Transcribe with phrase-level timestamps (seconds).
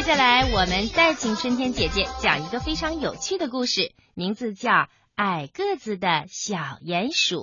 [0.00, 4.70] 接下来，我们再请春天姐姐讲一个非常有趣的故事，名字叫
[5.14, 7.36] 《矮个子的小鼹鼠》。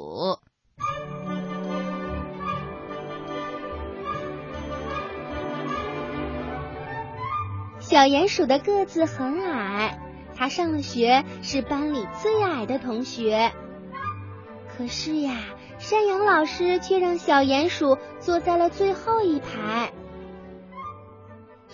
[7.79, 9.99] 小鼹鼠的个子很矮，
[10.35, 13.53] 它上了学是班里最矮的同学。
[14.75, 15.35] 可是呀，
[15.77, 19.91] 山羊老师却让小鼹鼠坐在了最后一排。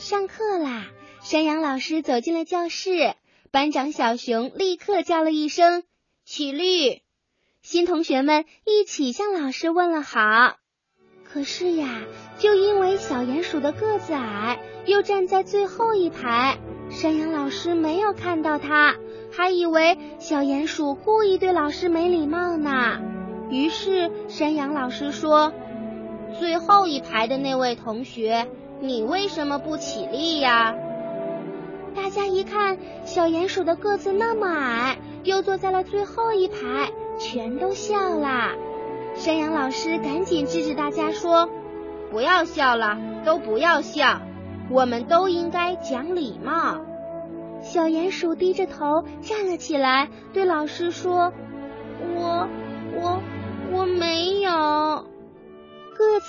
[0.04, 0.88] 上课啦！
[1.22, 3.14] 山羊老师走进了教室，
[3.52, 5.84] 班长小熊立刻叫了一声
[6.28, 7.04] “起立”，
[7.64, 10.58] 新同学们一起向老师问了好。
[11.24, 12.02] 可是呀，
[12.38, 16.58] 就因为小鼹鼠的个子矮，又站在最后一排，
[16.90, 18.98] 山羊老师没有看到他，
[19.32, 23.00] 还以为小鼹鼠故意对老师没礼貌呢。
[23.50, 25.54] 于是山羊老师说
[26.42, 28.50] ：“最后一排的那位同学，
[28.84, 30.76] 你为什么不起立呀？”
[31.96, 38.52] 大家一看，小鼹鼠的个子那么矮，又坐在了最后一排，全都笑了。
[39.16, 41.48] 山羊老师赶紧制止大家说
[42.12, 44.20] ：“不要笑了，都不要笑，
[44.70, 46.82] 我们都应该讲礼貌。”
[47.64, 51.32] 小鼹鼠低着头站了起来，对老师说
[52.18, 52.50] ：“我、
[52.96, 53.22] 我、
[53.72, 55.06] 我没有。”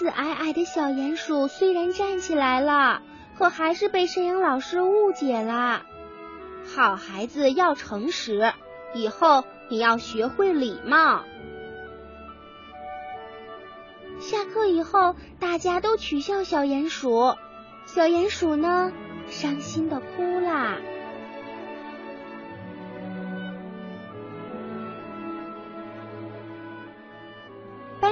[0.02, 3.02] 个矮矮的小鼹鼠虽然站起来了，
[3.38, 5.82] 可还是被山羊老师误解了。
[6.74, 8.52] 好孩子要诚实，
[8.94, 11.22] 以后你要学会礼貌。
[14.18, 17.36] 下课以后，大家都取笑小鼹鼠，
[17.84, 18.90] 小鼹鼠呢，
[19.28, 20.78] 伤心的哭啦。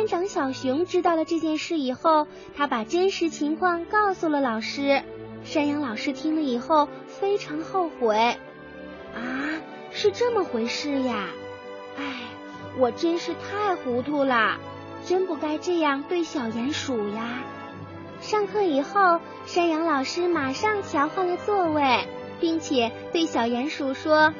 [0.03, 2.27] 班长小熊知道了这件事以后，
[2.57, 5.01] 他把真实情况告诉了老师。
[5.45, 8.17] 山羊老师听了以后非常后悔，
[9.15, 11.29] 啊，是这么回事呀！
[11.97, 12.17] 哎，
[12.81, 14.59] 我真是太糊涂了。
[15.05, 17.45] 真不该这样对小鼹鼠呀！
[18.21, 22.09] 上课以后，山羊老师马上调换了座位，
[22.41, 24.35] 并且对小鼹鼠说：“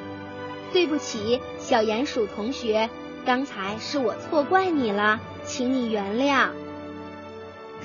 [0.73, 2.89] 对不起，小鼹鼠同学，
[3.25, 6.49] 刚才是我错怪你了，请你原谅。”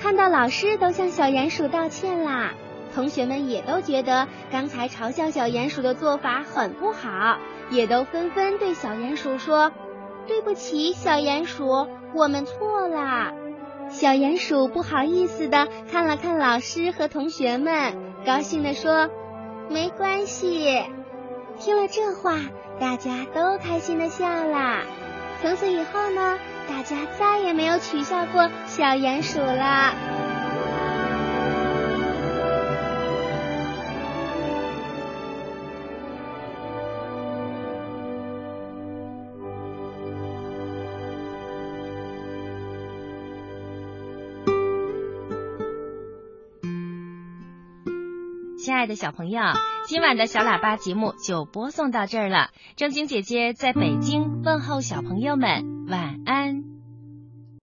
[0.00, 2.52] 看到老师都向小鼹鼠道歉啦，
[2.94, 7.38] 同学们也都觉得刚才嘲笑小鼹鼠的做法很不好，
[7.70, 9.72] 也都纷纷对小鼹鼠说
[10.26, 13.34] ：“对不起，小鼹鼠。”我们错了，
[13.90, 19.10] 小鼹鼠不好意思的看了看老师和同学们，高兴的说
[19.68, 20.82] ：“没关系。”
[21.60, 22.38] 听了这话，
[22.80, 24.84] 大家都开心的笑了。
[25.42, 29.94] 从此以后呢，大家再也没有取笑过小鼹鼠了。
[48.60, 49.40] 亲爱的小朋友，
[49.86, 52.50] 今晚的小喇叭节目就播送到这儿了。
[52.76, 56.77] 正晶姐姐在北京问候小朋友们，晚安。